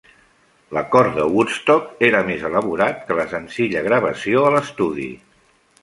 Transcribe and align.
L'acord 0.77 1.13
de 1.19 1.25
Woodstock 1.33 2.01
era 2.09 2.23
més 2.31 2.47
elaborat 2.51 3.07
que 3.11 3.21
la 3.21 3.29
senzilla 3.35 3.87
gravació 3.91 4.45
a 4.49 4.55
l'estudi. 4.57 5.11